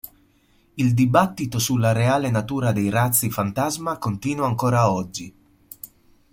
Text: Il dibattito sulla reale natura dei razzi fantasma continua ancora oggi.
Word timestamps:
Il 0.77 0.95
dibattito 0.95 1.59
sulla 1.59 1.91
reale 1.91 2.31
natura 2.31 2.71
dei 2.71 2.89
razzi 2.89 3.29
fantasma 3.29 3.99
continua 3.99 4.47
ancora 4.47 4.91
oggi. 4.91 5.31